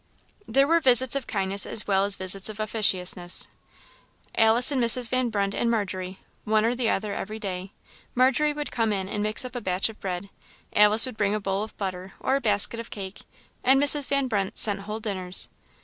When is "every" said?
7.13-7.37